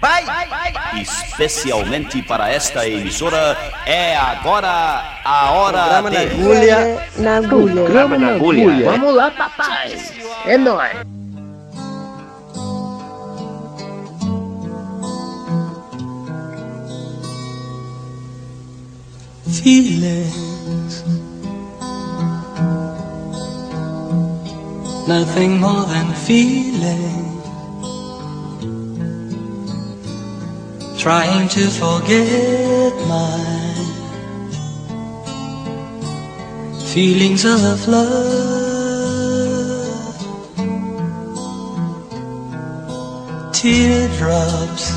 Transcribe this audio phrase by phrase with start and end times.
[0.00, 0.24] Vai!
[1.00, 6.26] Especialmente para esta emissora, é agora a hora Programa na de...
[6.26, 7.08] agulha.
[7.16, 7.74] Na agulha.
[7.74, 8.90] Programa na agulha.
[8.90, 9.98] Vamos lá, papai.
[10.46, 11.18] É nóis.
[19.68, 21.02] feelings.
[25.08, 27.37] Nothing more than feeling.
[30.98, 33.38] Trying to forget my
[36.92, 38.98] feelings of love.
[43.52, 44.90] Teardrops.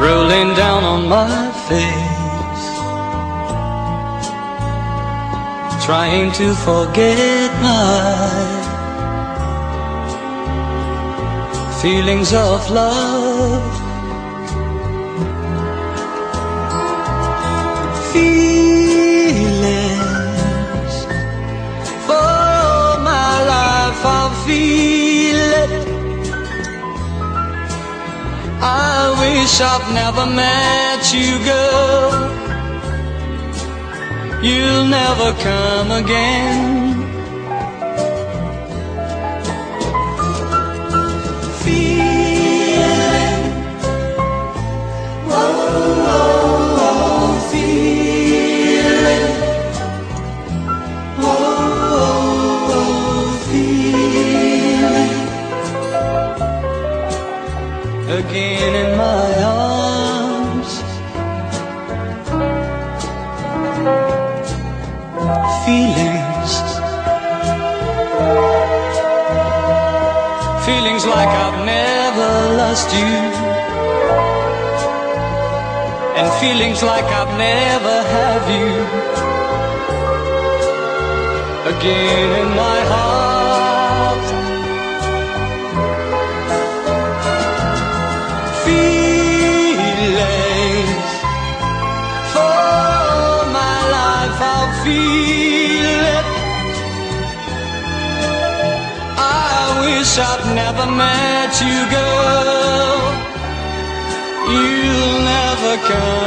[0.00, 2.66] Rolling down on my face,
[5.84, 8.59] trying to forget my
[11.82, 13.72] feelings of love.
[18.12, 19.64] Feelings
[22.06, 25.70] for all my life I'll feel it.
[28.60, 32.10] I wish I'd never met you, girl.
[34.42, 36.89] You'll never come again.
[76.70, 78.70] Feelings like I've never have you
[81.74, 84.26] again in my heart.
[88.64, 89.08] feelings.
[92.34, 96.26] For my life, I'll feel it.
[99.18, 103.00] I wish I'd never met you, girl.
[104.52, 106.19] You'll never come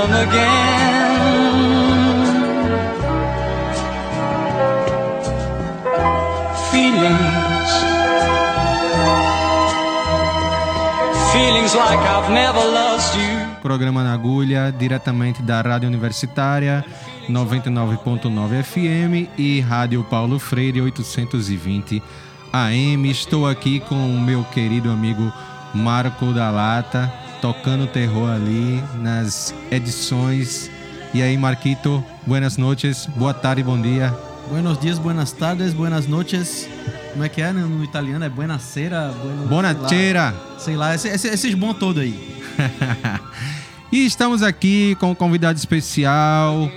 [13.61, 16.85] Programa na agulha, diretamente da Rádio Universitária
[17.29, 22.03] 99.9 FM e Rádio Paulo Freire 820
[22.51, 23.09] AM.
[23.09, 25.31] Estou aqui com o meu querido amigo
[25.73, 27.11] Marco da Lata,
[27.47, 30.71] tocando terror ali nas edições.
[31.13, 34.15] E aí, Marquito, buenas noches, boa tarde, bom dia.
[34.49, 36.69] Buenos dias, buenas tardes, buenas noches.
[37.11, 38.23] Como é que é no, no italiano?
[38.23, 40.33] É buonasera, bueno, Buonasera.
[40.57, 42.15] Sei lá, sei lá esse- esses bons todos aí.
[43.91, 46.67] E estamos aqui com um convidado especial,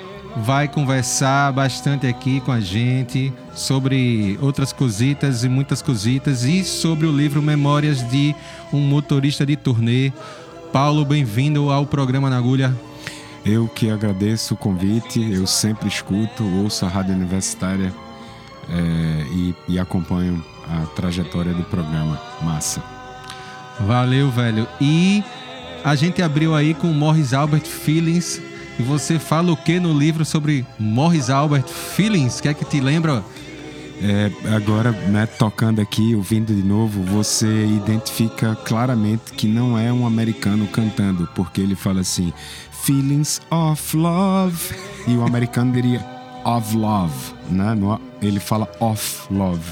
[0.44, 7.06] vai conversar bastante aqui com a gente sobre outras cositas e muitas cositas e sobre
[7.06, 8.34] o livro Memórias de
[8.71, 10.12] um Motorista de Turnê.
[10.76, 12.76] Paulo, bem-vindo ao programa na agulha.
[13.47, 17.91] Eu que agradeço o convite, eu sempre escuto, ouço a Rádio Universitária
[18.69, 22.20] é, e, e acompanho a trajetória do programa.
[22.42, 22.82] Massa.
[23.81, 24.69] Valeu, velho.
[24.78, 25.25] E
[25.82, 28.43] a gente abriu aí com Morris Albert Feelings.
[28.78, 32.38] E você fala o que no livro sobre Morris Albert Feelings?
[32.38, 33.25] Quer que te lembra?
[34.03, 40.07] É, agora, né, tocando aqui, ouvindo de novo, você identifica claramente que não é um
[40.07, 42.33] americano cantando, porque ele fala assim,
[42.85, 44.75] feelings of love,
[45.06, 46.05] e o americano diria
[46.45, 47.15] of love,
[47.51, 47.75] né?
[47.75, 49.62] No- ele fala of love.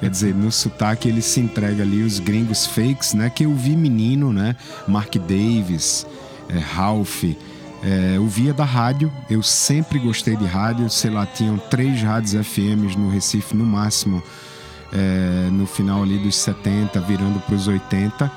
[0.00, 3.28] Quer dizer, no sotaque ele se entrega ali os gringos fakes, né?
[3.28, 4.56] Que eu vi menino, né?
[4.88, 6.06] Mark Davis,
[6.48, 7.24] é, Ralph,
[7.84, 12.32] é, eu via da rádio, eu sempre gostei de rádio, sei lá, tinham três rádios
[12.32, 14.22] FMs no Recife no máximo,
[14.90, 18.32] é, no final ali dos 70, virando para os 80.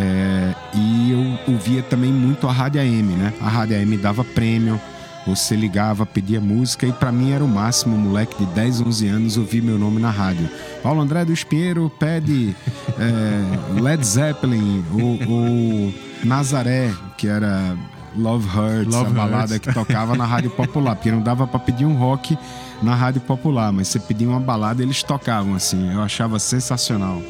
[0.00, 3.34] É, e eu ouvia também muito a Rádio AM, né?
[3.42, 4.80] A Rádio AM dava prêmio,
[5.26, 9.36] você ligava, pedia música e para mim era o máximo, moleque de 10, 11 anos,
[9.36, 10.48] ouvir meu nome na rádio.
[10.82, 12.56] Paulo André do Espinheiro pede
[12.98, 15.94] é, Led Zeppelin, ou, ou
[16.24, 17.76] Nazaré, que era
[18.16, 19.58] Love Hurts, Love a balada Hurts.
[19.58, 22.38] que tocava na rádio popular, porque não dava para pedir um rock
[22.82, 27.20] na rádio popular, mas você pedia uma balada eles tocavam assim, eu achava sensacional.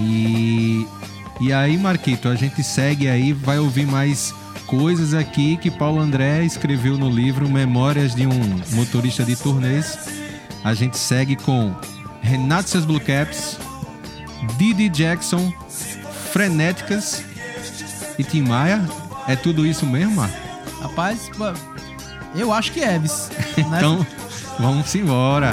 [0.00, 0.86] E,
[1.40, 4.34] e aí, Marquito, a gente segue aí, vai ouvir mais
[4.66, 9.98] coisas aqui que Paulo André escreveu no livro Memórias de um Motorista de Turnês.
[10.62, 11.74] A gente segue com
[12.20, 13.58] Renato Seus Blue Caps,
[14.56, 15.52] Didi Jackson,
[16.32, 17.24] Frenéticas
[18.18, 18.84] e Tim Maia.
[19.28, 20.30] É tudo isso mesmo, Mar?
[20.80, 21.30] Rapaz,
[22.34, 23.30] eu acho que é, vis.
[23.58, 23.76] né?
[23.76, 24.06] Então,
[24.58, 25.50] vamos embora.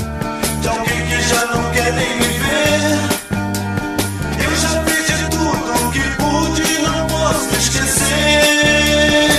[0.62, 2.96] De alguém que já não quer nem me ver.
[4.42, 9.35] Eu já fiz de tudo que pude, não posso esquecer.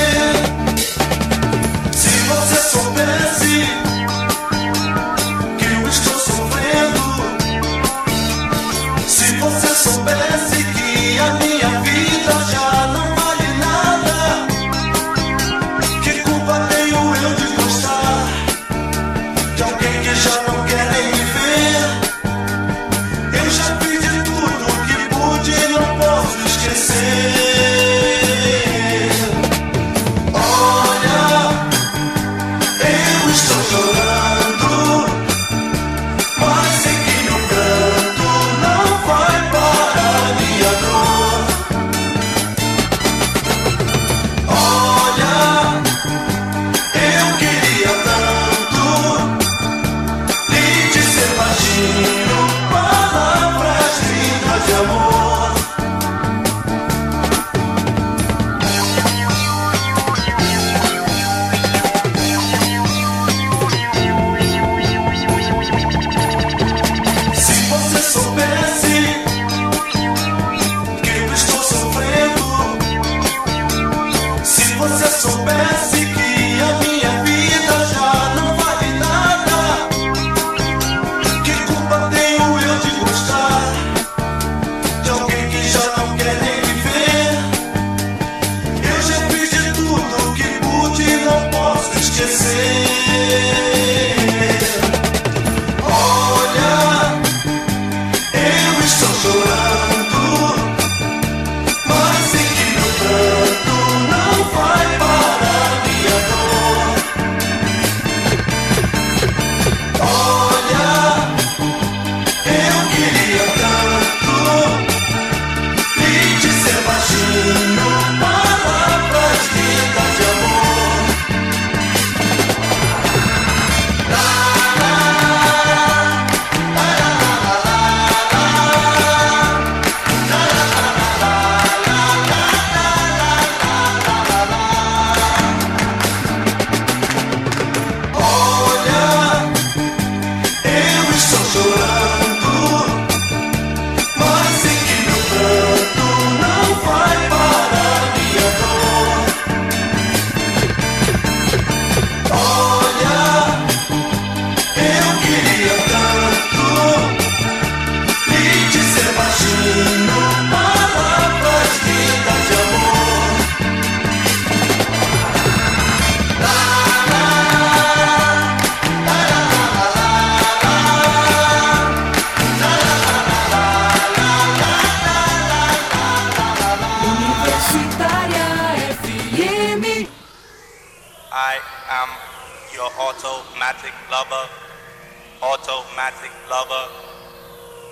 [186.07, 186.89] Automatic lover.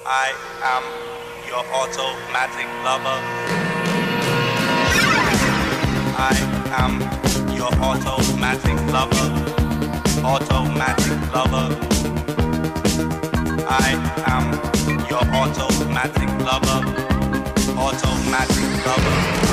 [0.06, 0.30] I
[0.62, 0.84] am
[1.48, 3.18] your automatic lover.
[6.16, 6.36] I
[6.78, 7.00] am
[7.56, 9.28] your automatic lover.
[10.24, 11.66] Automatic lover.
[13.68, 13.98] I
[14.30, 14.46] am
[15.10, 16.86] your automatic lover.
[17.76, 19.43] Automatic lover.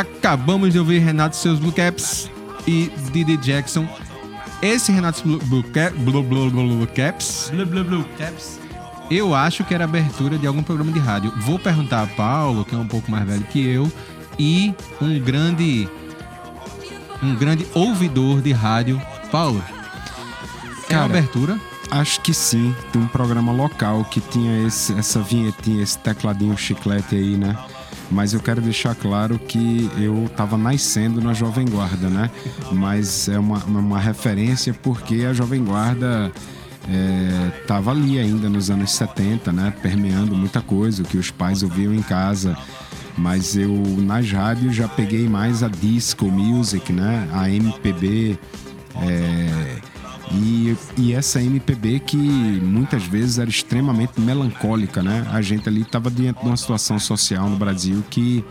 [0.00, 2.30] Acabamos de ouvir Renato seus Blue Caps
[2.66, 3.86] e Didi Jackson.
[4.62, 8.58] Esse Renato Blue, Blue, Cap- Blue, Blue, Blue, Blue Caps, Blue, blue, blue, caps.
[9.10, 11.32] eu acho que era abertura de algum programa de rádio.
[11.42, 13.90] Vou perguntar a Paulo, que é um pouco mais velho que eu,
[14.38, 15.88] e um grande
[17.22, 19.00] um grande ouvidor de rádio.
[19.30, 21.58] Paulo, é uma Cara, abertura?
[21.90, 22.74] Acho que sim.
[22.92, 27.56] Tem um programa local que tinha esse- essa vinhetinha, esse tecladinho chiclete aí, né?
[28.10, 32.30] Mas eu quero deixar claro que eu tava nascendo na Jovem Guarda, né?
[32.72, 36.32] Mas é uma, uma referência porque a Jovem Guarda
[36.88, 39.74] é, tava ali ainda nos anos 70, né?
[39.82, 42.56] Permeando muita coisa, o que os pais ouviam em casa.
[43.16, 47.28] Mas eu, nas rádios, já peguei mais a disco music, né?
[47.32, 48.38] A MPB.
[49.02, 49.87] é,
[50.32, 55.26] e, e essa MPB que muitas vezes era extremamente melancólica, né?
[55.30, 58.44] A gente ali estava diante de uma situação social no Brasil que,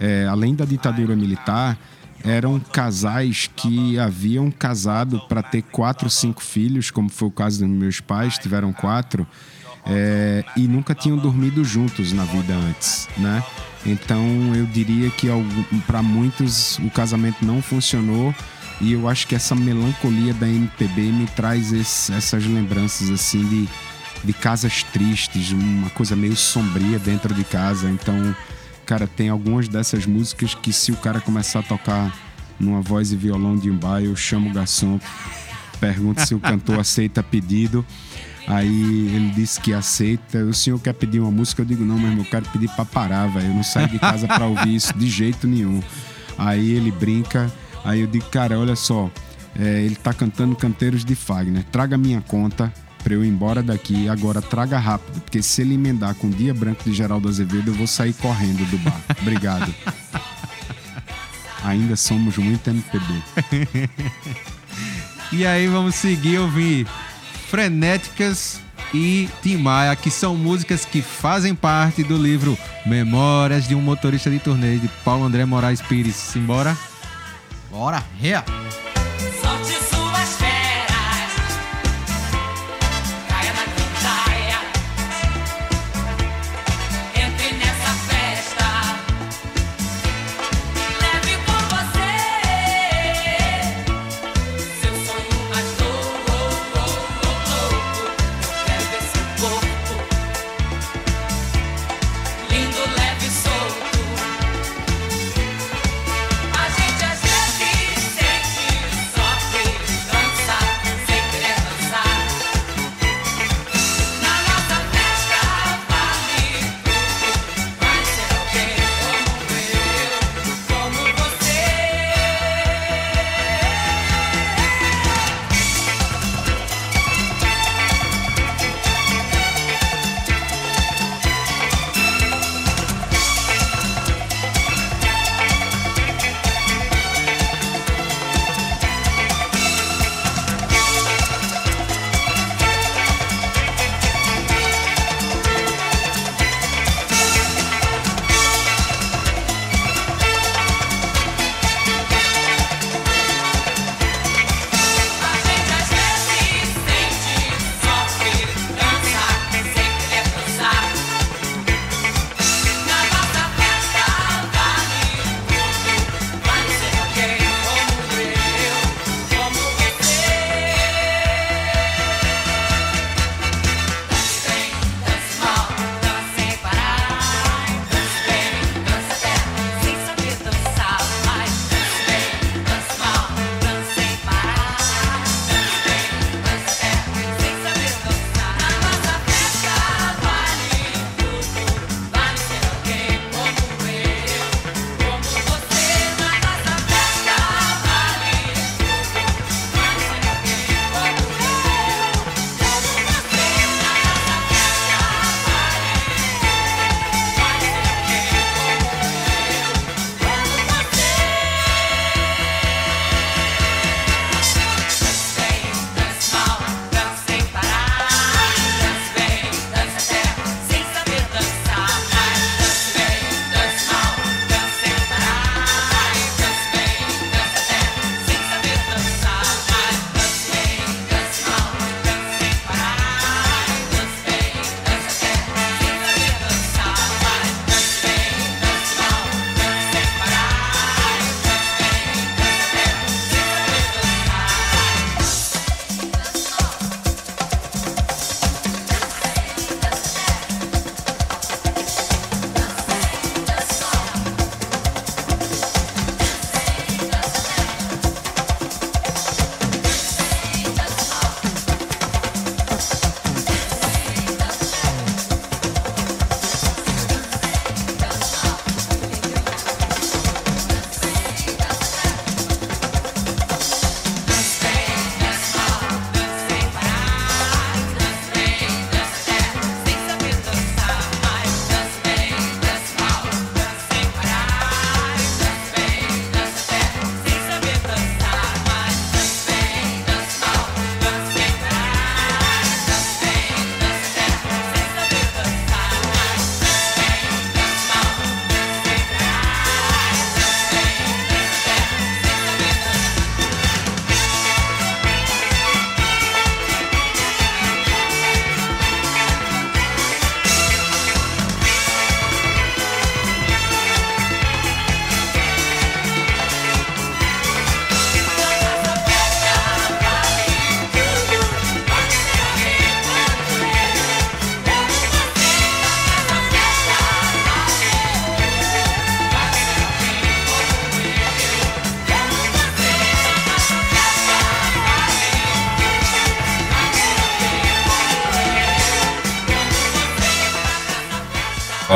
[0.00, 1.78] é, além da ditadura militar,
[2.24, 7.68] eram casais que haviam casado para ter quatro, cinco filhos, como foi o caso dos
[7.68, 9.26] meus pais, tiveram quatro,
[9.84, 13.42] é, e nunca tinham dormido juntos na vida antes, né?
[13.84, 15.26] Então eu diria que
[15.86, 18.32] para muitos o casamento não funcionou
[18.80, 23.68] e eu acho que essa melancolia da MPB me traz esse- essas lembranças assim de,
[24.24, 27.88] de casas tristes, uma coisa meio sombria dentro de casa.
[27.90, 28.34] Então,
[28.84, 32.12] cara, tem algumas dessas músicas que se o cara começar a tocar
[32.58, 34.98] numa voz e violão de um bar, eu chamo o garçom,
[35.80, 37.84] pergunto se o cantor aceita pedido.
[38.46, 40.38] Aí ele disse que aceita.
[40.44, 41.62] O senhor quer pedir uma música?
[41.62, 43.46] Eu digo, não, meu irmão, eu quero pedir pra parar, velho.
[43.46, 45.80] Eu não saio de casa pra ouvir isso de jeito nenhum.
[46.36, 47.52] Aí ele brinca.
[47.84, 49.10] Aí eu digo, cara, olha só,
[49.58, 51.64] é, ele tá cantando canteiros de Fagner.
[51.64, 52.72] Traga minha conta
[53.02, 54.08] pra eu ir embora daqui.
[54.08, 57.74] Agora traga rápido, porque se ele emendar com o Dia Branco de Geraldo Azevedo, eu
[57.74, 59.00] vou sair correndo do bar.
[59.20, 59.74] Obrigado.
[61.64, 63.22] Ainda somos muito MPB.
[65.30, 66.86] E aí vamos seguir ouvir
[67.48, 68.60] Frenéticas
[68.92, 74.30] e Tim Maia, que são músicas que fazem parte do livro Memórias de um Motorista
[74.30, 76.16] de Turnê, de Paulo André Moraes Pires.
[76.16, 76.76] Simbora?
[77.72, 78.44] Bora, rea.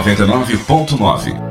[0.06, 1.45] 99.9.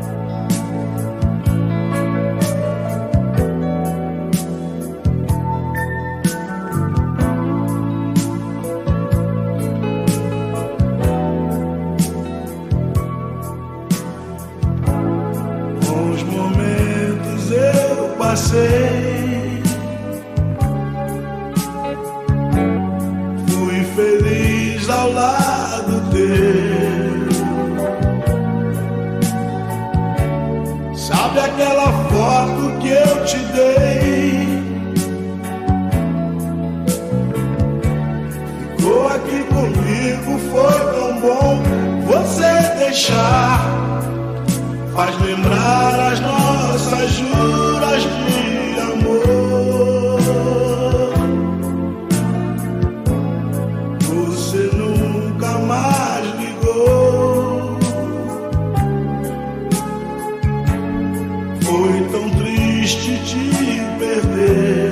[62.38, 64.92] triste te perder.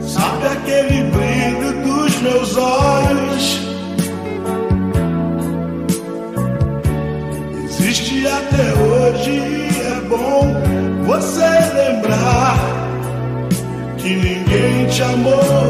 [0.00, 3.60] Sabe aquele brilho dos meus olhos?
[7.64, 10.54] Existe até hoje e é bom
[11.04, 12.56] você lembrar
[13.98, 15.61] que ninguém te amou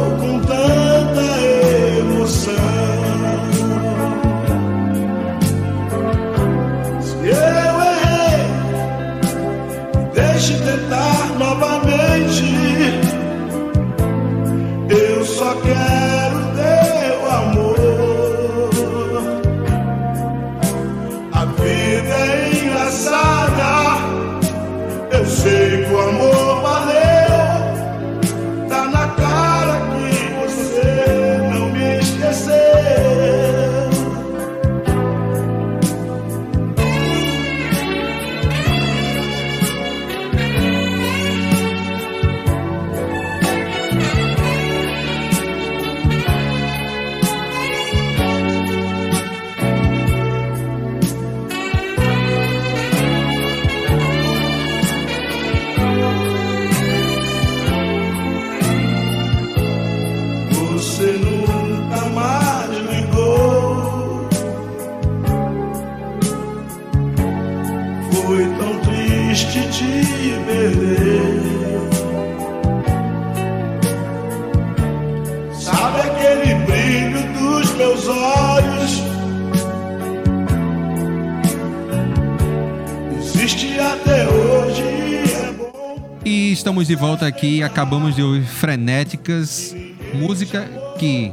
[86.63, 89.75] estamos de volta aqui, acabamos de ouvir Frenéticas,
[90.15, 90.63] música
[90.97, 91.33] que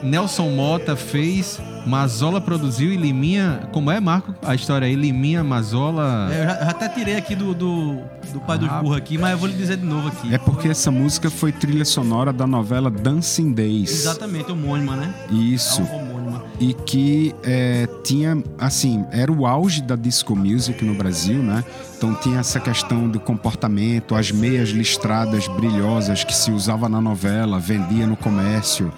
[0.00, 3.68] Nelson Mota fez, Mazola produziu e Liminha.
[3.72, 4.32] Como é, Marco?
[4.40, 6.28] A história aí, Liminha, Mazola.
[6.32, 7.96] É, eu, já, até tirei aqui do, do,
[8.32, 8.80] do pai dos Ah.
[8.80, 10.32] burros aqui, mas eu vou lhe dizer de novo aqui.
[10.32, 13.90] É porque essa música foi trilha sonora da novela Dancing Days.
[13.90, 15.12] Exatamente, homônima, né?
[15.32, 15.82] Isso.
[15.82, 16.17] É homônima.
[16.60, 21.64] E que é, tinha, assim, era o auge da disco music no Brasil, né?
[21.96, 27.60] Então tinha essa questão do comportamento, as meias listradas brilhosas que se usava na novela,
[27.60, 28.92] vendia no comércio.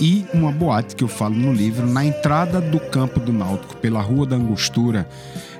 [0.00, 4.00] E uma boate que eu falo no livro, na entrada do campo do Náutico, pela
[4.00, 5.08] Rua da Angostura,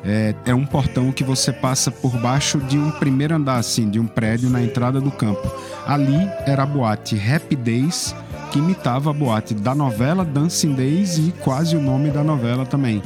[0.05, 3.99] é, é um portão que você passa por baixo de um primeiro andar, assim, de
[3.99, 5.51] um prédio na entrada do campo.
[5.85, 7.21] Ali era a boate
[7.57, 8.15] Days,
[8.51, 13.03] que imitava a boate da novela Dancing Days e quase o nome da novela também,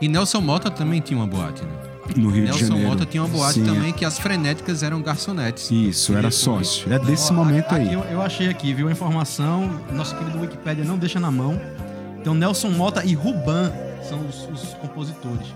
[0.00, 1.70] E Nelson Mota também tinha uma boate, né?
[2.16, 2.88] no Rio de Nelson Janeiro.
[2.88, 5.70] Mota tinha uma boate Sim, também que as frenéticas eram garçonetes.
[5.70, 6.90] Isso, era sócio.
[6.92, 7.92] É desse Ó, momento aqui aí.
[7.92, 8.88] Eu, eu achei aqui, viu?
[8.88, 11.60] A informação, nosso querido Wikipedia não deixa na mão.
[12.20, 13.70] Então, Nelson Mota e Ruban
[14.08, 15.46] são os, os compositores.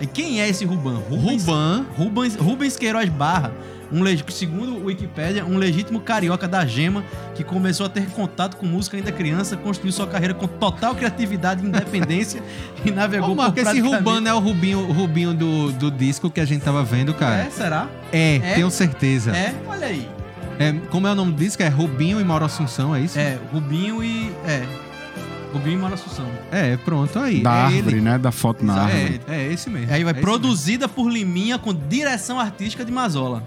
[0.00, 1.00] E quem é esse Ruban?
[1.08, 1.86] Ruban.
[1.96, 3.52] Rubens, Rubens Queiroz Barra,
[3.94, 7.04] um, leg- segundo o Wikipedia, um legítimo carioca da gema
[7.34, 11.64] que começou a ter contato com música ainda criança, construiu sua carreira com total criatividade
[11.64, 12.42] e independência
[12.84, 15.72] e navegou Ô, Marco, por esse praticamente- Ruban não é o Rubinho, o Rubinho do,
[15.72, 17.42] do disco que a gente tava vendo, cara?
[17.44, 17.88] É, será?
[18.12, 18.54] É, É?
[18.54, 19.30] tenho certeza.
[19.36, 20.08] É, olha aí.
[20.58, 21.62] É, como é o nome do disco?
[21.62, 23.18] É Rubinho e Mauro Assunção, é isso?
[23.18, 24.30] É, Rubinho e.
[24.46, 24.64] É.
[25.52, 26.26] Rubinho e Mara Assunção.
[26.50, 27.40] É, pronto, aí.
[27.40, 28.00] Da é árvore, ele.
[28.00, 28.18] né?
[28.18, 29.20] Da foto na árvore.
[29.28, 29.92] É, é esse mesmo.
[29.92, 33.40] Aí vai é esse produzida por Liminha com direção artística de Mazola.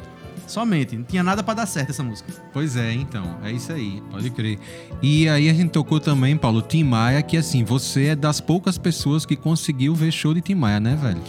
[0.47, 0.95] Somente.
[0.95, 2.31] Não tinha nada pra dar certo essa música.
[2.53, 3.37] Pois é, então.
[3.43, 4.57] É isso aí, pode crer.
[5.01, 8.77] E aí a gente tocou também, Paulo, Tim Maia, que assim, você é das poucas
[8.77, 11.21] pessoas que conseguiu ver show de Tim Maia, né, velho?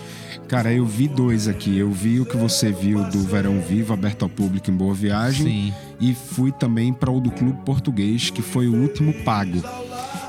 [0.49, 1.77] Cara, eu vi dois aqui.
[1.77, 5.47] Eu vi o que você viu do Verão Vivo, aberto ao público em Boa Viagem.
[5.47, 5.75] Sim.
[6.01, 9.63] E fui também para o do Clube Português, que foi o último pago.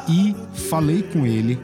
[0.09, 1.57] E falei com ele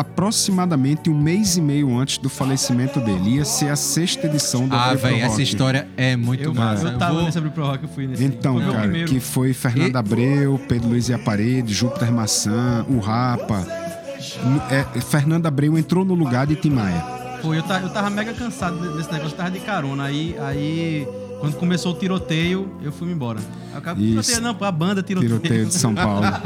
[0.00, 3.36] aproximadamente um mês e meio antes do falecimento dele.
[3.36, 6.88] Ia ser a sexta edição do Ah, velho, essa história é muito Eu, massa.
[6.88, 8.24] eu tava vou- nesse Abril Pro Rock, eu fui nesse.
[8.24, 9.08] Então, foi cara, primeiro.
[9.10, 13.66] que foi Fernando E- Abreu, Pedro Luiz e a Parede, Júpiter Maçã, o Rapa.
[14.70, 17.00] É, Fernando Abreu entrou no lugar de Tim Maia.
[17.42, 20.04] Pô, eu, eu tava mega cansado de- desse negócio, tava de carona.
[20.04, 21.06] Aí, aí
[21.40, 23.38] quando começou o tiroteio, eu fui embora.
[23.40, 24.22] Isso.
[24.30, 25.38] tiroteio não, a banda tiroteio.
[25.38, 26.26] Tiroteio de São Paulo.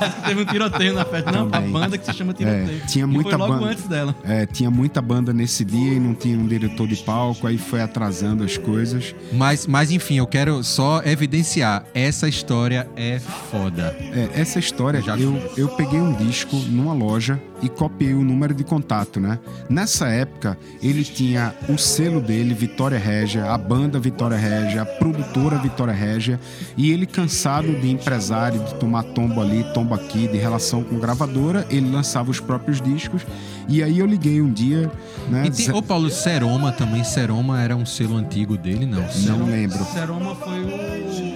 [0.00, 0.26] É.
[0.28, 1.30] Teve um tiroteio na festa.
[1.30, 1.68] Não, Também.
[1.68, 2.80] a banda que se chama tiroteio.
[2.82, 3.66] É, tinha E muita foi logo banda.
[3.66, 4.14] antes dela.
[4.24, 7.80] É, tinha muita banda nesse dia e não tinha um diretor de palco, aí foi
[7.82, 9.14] atrasando as coisas.
[9.32, 11.84] Mas, mas enfim, eu quero só evidenciar.
[11.94, 13.18] Essa história é
[13.50, 13.94] foda.
[14.00, 18.54] É, essa história, Já- eu, eu peguei um disco numa loja e copiei o número
[18.54, 19.38] de contato, né?
[19.68, 25.58] Nessa época, ele tinha o selo dele, Vitória Régia, a banda Vitória Régia, a produtora
[25.58, 26.40] Vitória Régia,
[26.76, 31.66] e ele cansado de empresário, de tomar tombo ali, tombo aqui, de relação com gravadora,
[31.70, 33.22] ele lançava os próprios discos,
[33.68, 34.90] e aí eu liguei um dia,
[35.28, 35.46] né?
[35.46, 37.04] E tem, ô Paulo, Seroma também.
[37.04, 39.04] Seroma era um selo antigo dele, não?
[39.26, 39.84] Não lembro.
[39.84, 41.29] Seroma foi o.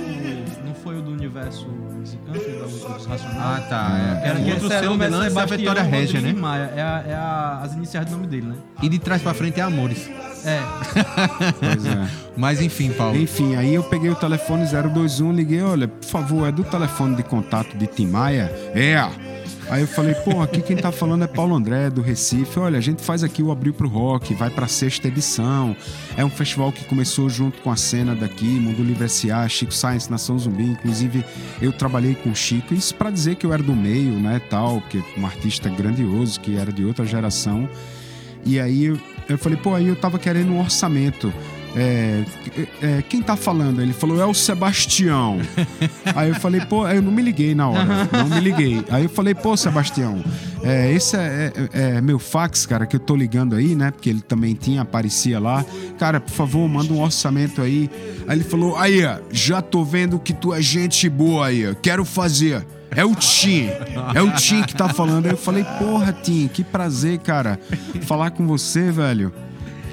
[1.28, 3.38] Não foi o do universo musicante, da dos Racionais?
[3.38, 4.20] Ah, tá.
[4.22, 4.42] Era É.
[4.44, 5.06] que Outro o selo selo de é
[5.40, 6.32] é a Vitória Rodrigues né?
[6.40, 6.72] Maia.
[6.76, 8.54] É, a- é a- as iniciais do nome dele, né?
[8.82, 10.08] E de trás pra frente é Amores.
[10.44, 10.60] É.
[11.58, 12.06] Pois é.
[12.36, 13.16] Mas enfim, Paulo.
[13.18, 17.22] Enfim, aí eu peguei o telefone 021, liguei, olha, por favor, é do telefone de
[17.22, 18.50] contato de Tim Maia?
[18.74, 18.94] É.
[19.70, 22.58] Aí eu falei, pô, aqui quem tá falando é Paulo André, do Recife.
[22.58, 25.74] Olha, a gente faz aqui o Abril pro Rock, vai pra sexta edição.
[26.16, 30.10] É um festival que começou junto com a cena daqui, Mundo Livre S.A., Chico Science,
[30.10, 30.64] Nação Zumbi.
[30.64, 31.24] Inclusive,
[31.60, 32.74] eu trabalhei com o Chico.
[32.74, 36.56] Isso pra dizer que eu era do meio, né, tal, porque um artista grandioso, que
[36.56, 37.68] era de outra geração.
[38.44, 38.84] E aí
[39.28, 41.32] eu falei, pô, aí eu tava querendo um orçamento.
[41.76, 42.24] É,
[42.80, 43.82] é, quem tá falando?
[43.82, 45.40] Ele falou, é o Sebastião.
[46.14, 48.84] aí eu falei, pô, eu não me liguei na hora, não me liguei.
[48.90, 50.22] Aí eu falei, pô, Sebastião,
[50.62, 53.90] é, esse é, é- é meu fax, cara, que eu tô ligando aí, né?
[53.90, 55.64] Porque ele também tinha, aparecia lá.
[55.98, 57.90] Cara, por favor, manda um orçamento aí.
[58.28, 59.00] Aí ele falou, aí,
[59.32, 62.64] já tô vendo que tu é gente boa aí, quero fazer.
[62.96, 63.68] É o Tim.
[64.14, 65.26] É o Tim que tá falando.
[65.26, 67.58] Aí eu falei, porra, Tim, que prazer, cara,
[68.02, 69.32] falar com você, velho.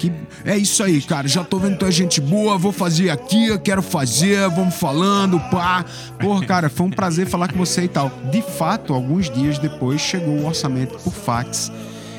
[0.02, 0.12] Que...
[0.44, 1.28] É isso aí, cara.
[1.28, 4.74] Já tô vendo que tu é gente boa, vou fazer aqui, eu quero fazer, vamos
[4.74, 5.84] falando, pá.
[6.18, 8.10] Porra, cara, foi um prazer falar com você e tal.
[8.32, 11.70] De fato, alguns dias depois chegou o orçamento por fax.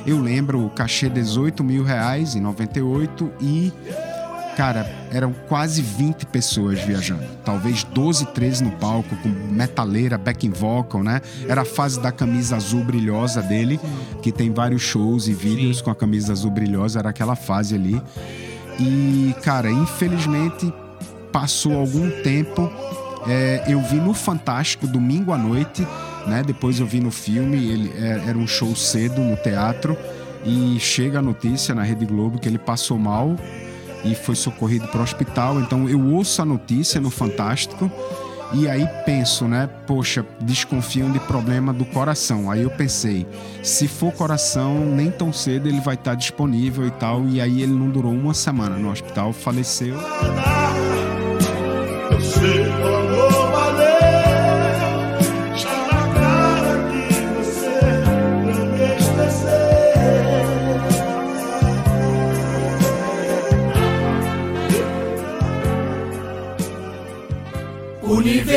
[0.07, 3.73] Eu lembro o cachê 18 mil reais em 98 e
[4.55, 7.23] Cara, eram quase 20 pessoas viajando.
[7.43, 11.21] Talvez 12, 13 no palco, com metaleira, backing vocal, né?
[11.47, 13.79] Era a fase da camisa azul brilhosa dele,
[14.21, 17.99] que tem vários shows e vídeos com a camisa azul brilhosa, era aquela fase ali.
[18.79, 20.71] E, cara, infelizmente,
[21.31, 22.71] passou algum tempo.
[23.27, 25.87] é, eu vi no Fantástico domingo à noite,
[26.27, 26.43] né?
[26.45, 29.97] Depois eu vi no filme, ele é, era um show cedo no teatro.
[30.45, 33.37] E chega a notícia na Rede Globo que ele passou mal
[34.03, 35.59] e foi socorrido para o hospital.
[35.59, 37.91] Então eu ouço a notícia no Fantástico
[38.53, 39.67] e aí penso, né?
[39.87, 42.51] Poxa, desconfiam de problema do coração.
[42.51, 43.25] Aí eu pensei,
[43.63, 47.27] se for coração, nem tão cedo ele vai estar disponível e tal.
[47.27, 49.95] E aí ele não durou uma semana no hospital, faleceu.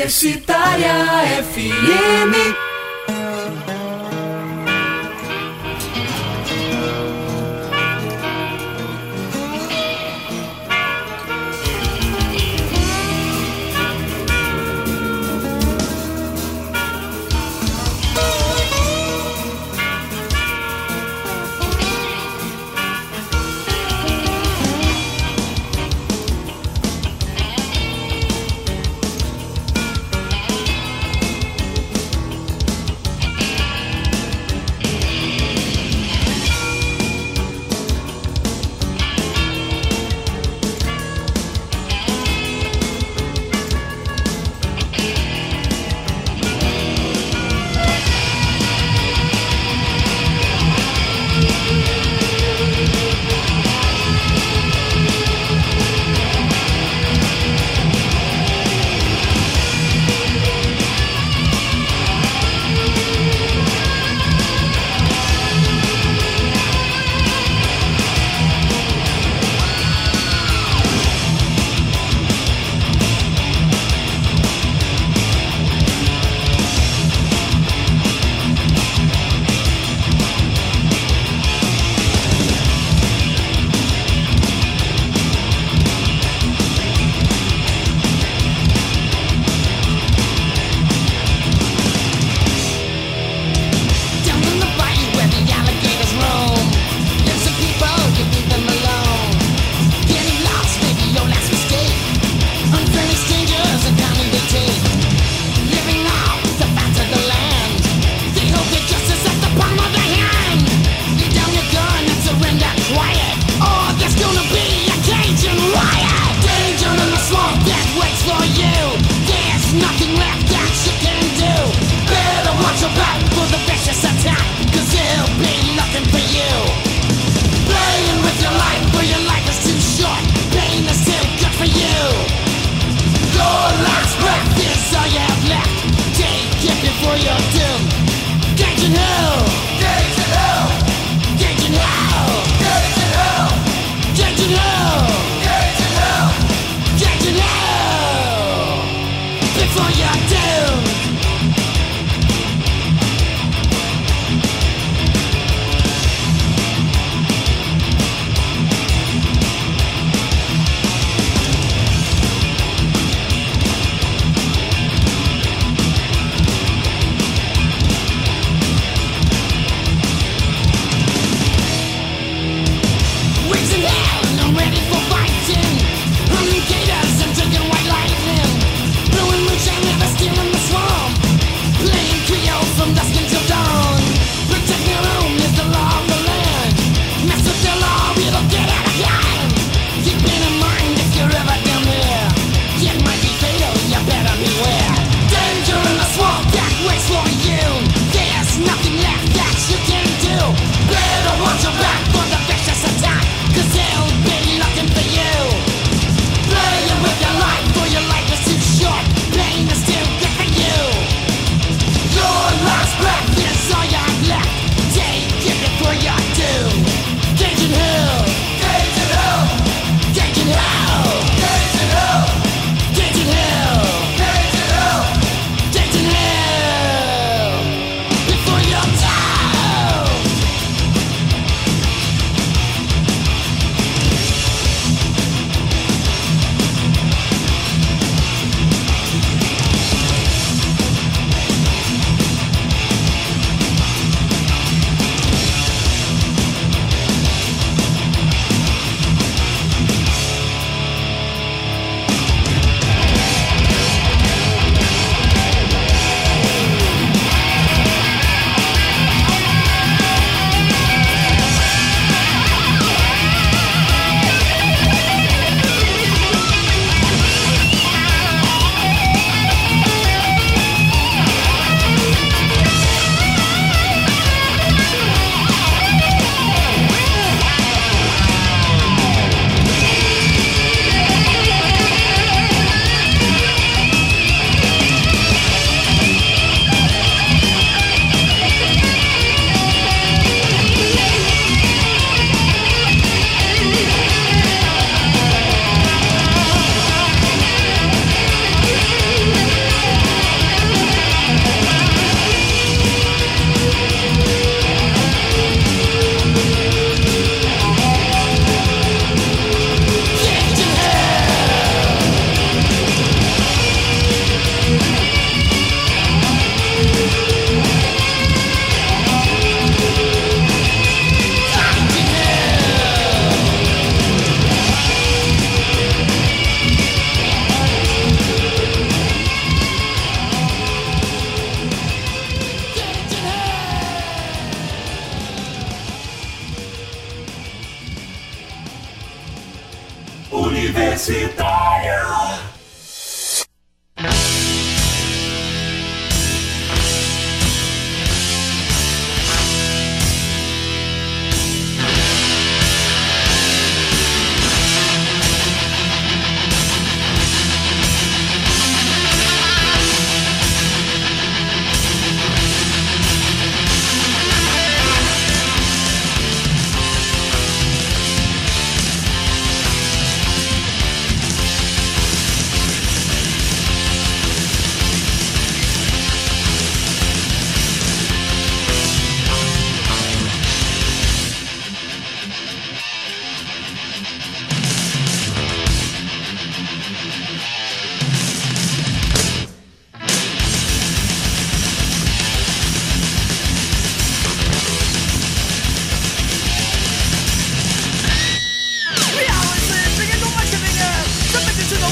[0.07, 2.66] Universitária FM.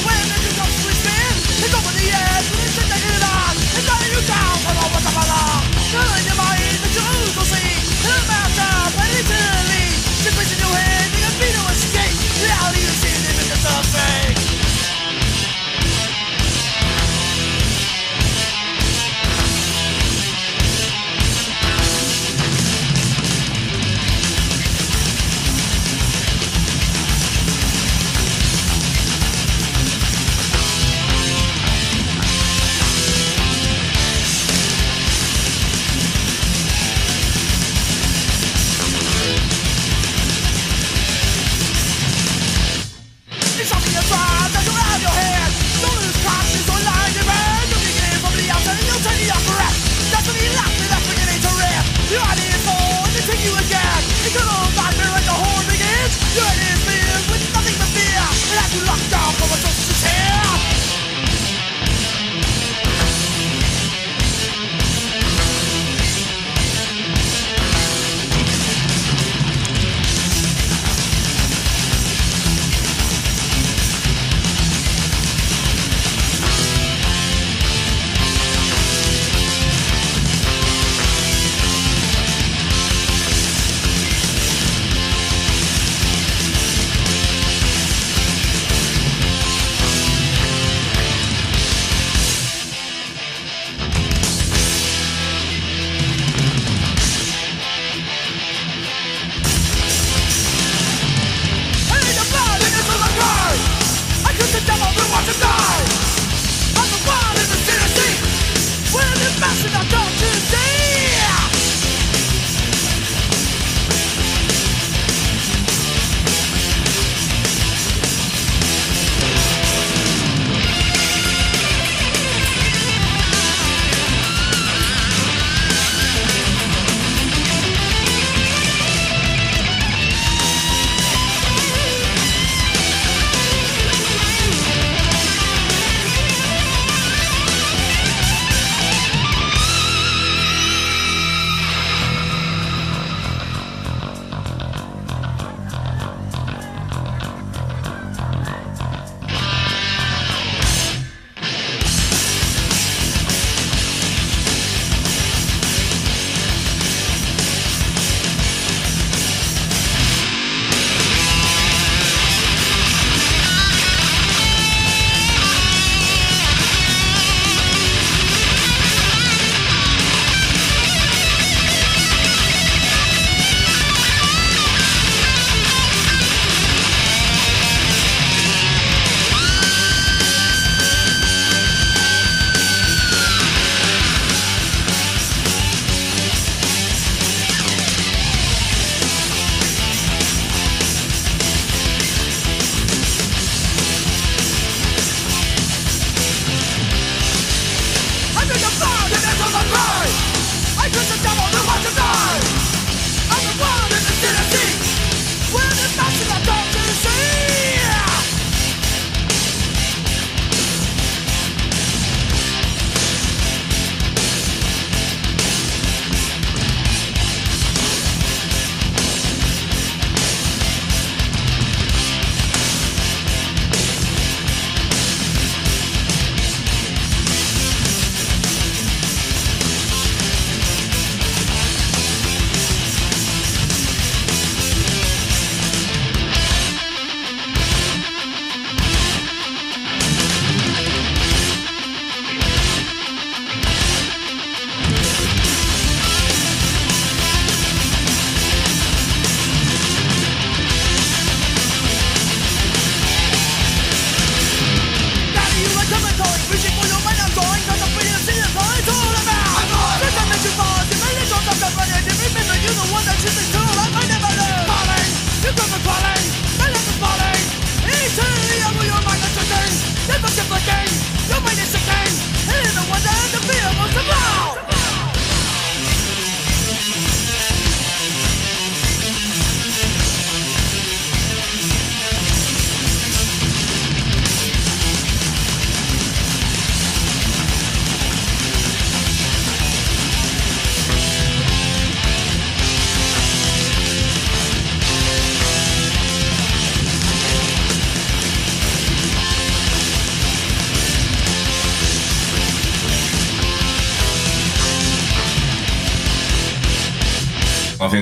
[0.04, 2.23] when the disasters spin, it's over the edge.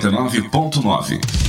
[0.00, 1.41] 99.9.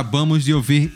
[0.00, 0.90] acabamos de ouvir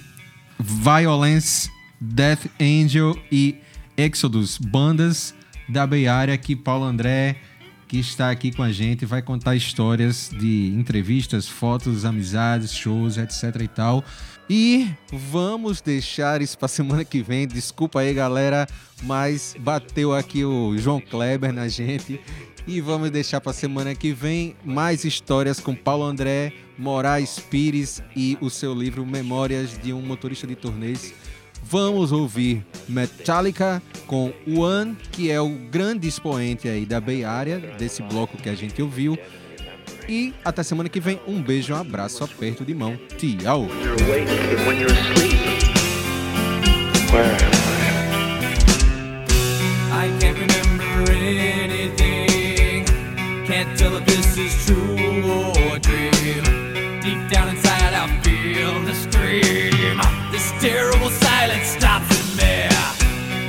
[0.58, 3.56] Violence, Death Angel e
[3.98, 5.34] Exodus, bandas
[5.68, 7.36] da Bay Area que Paulo André,
[7.86, 13.60] que está aqui com a gente, vai contar histórias de entrevistas, fotos, amizades, shows, etc
[13.60, 14.02] e tal.
[14.48, 17.46] E vamos deixar isso para semana que vem.
[17.46, 18.66] Desculpa aí, galera,
[19.02, 22.18] mas bateu aqui o João Kleber na gente.
[22.66, 28.38] E vamos deixar para semana que vem mais histórias com Paulo André, Moraes Pires e
[28.40, 31.12] o seu livro Memórias de um Motorista de Turnês.
[31.62, 38.02] Vamos ouvir Metallica com One, que é o grande expoente aí da Bay Area, desse
[38.02, 39.18] bloco que a gente ouviu.
[40.08, 41.20] E até semana que vem.
[41.26, 42.98] Um beijo, um abraço, aperto de mão.
[43.18, 43.68] Tchau.
[49.96, 50.43] I can't
[53.64, 56.44] Can't tell if this is true or a dream.
[57.00, 59.98] Deep down inside, I feel the scream.
[60.30, 62.68] This terrible silence stops in there.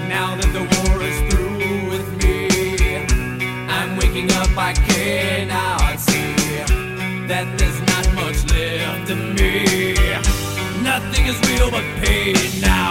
[0.08, 2.48] Now that the war is through with me,
[3.68, 4.58] I'm waking up.
[4.58, 6.34] I cannot see
[7.28, 9.96] that there's not much left of me.
[10.82, 12.85] Nothing is real but pain now.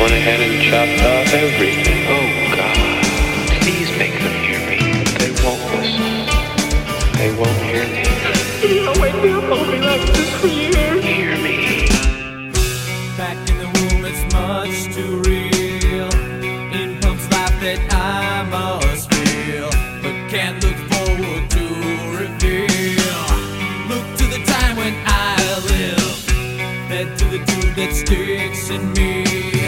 [0.00, 2.00] Went ahead and chopped off everything.
[2.08, 2.76] Oh God,
[3.60, 4.78] please make them hear me.
[5.20, 6.12] They won't listen.
[7.20, 8.02] They won't hear me.
[8.64, 9.44] You know, wake me up.
[9.44, 11.04] I'll be like this for years.
[11.04, 11.86] Hear me.
[13.18, 16.08] Back in the room, it's much too real.
[16.72, 19.68] In pumps life that I must feel,
[20.00, 21.64] but can't look forward to
[22.16, 23.20] reveal.
[23.92, 25.36] Look to the time when I
[25.68, 26.24] lived,
[26.88, 29.59] fed to the tube that sticks in me, just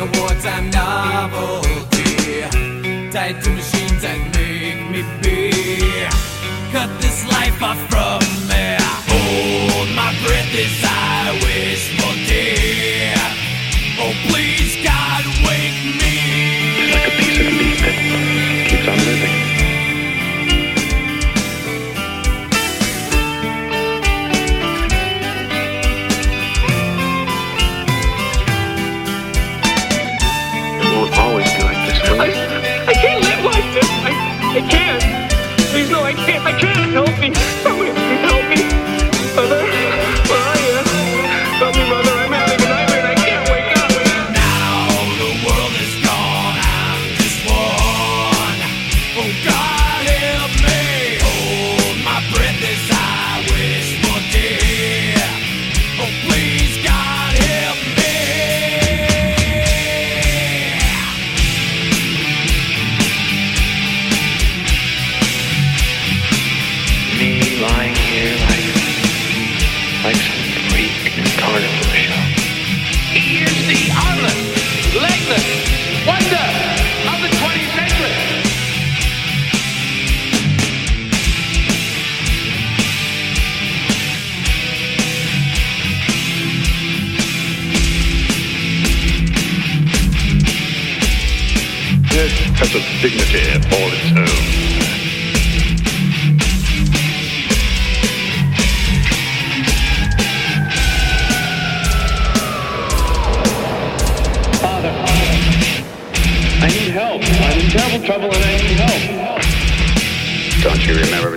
[0.00, 2.42] like a wartime novelty.
[3.10, 5.50] Tied to machines that make me be.
[6.72, 7.89] Cut this life off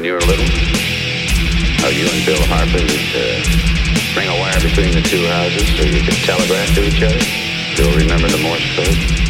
[0.04, 0.46] when you were little?
[1.80, 3.42] How you and Bill Harper would uh,
[4.12, 7.20] string a wire between the two houses so you could telegraph to each other?
[7.72, 9.23] Still remember the Morse code?